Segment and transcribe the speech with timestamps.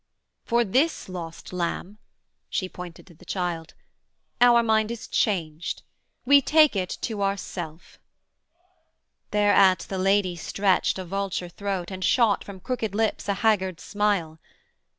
[0.45, 1.99] For this lost lamb
[2.49, 3.75] (she pointed to the child)
[4.41, 5.83] Our mind is changed:
[6.25, 7.99] we take it to ourself.'
[9.29, 14.39] Thereat the Lady stretched a vulture throat, And shot from crooked lips a haggard smile.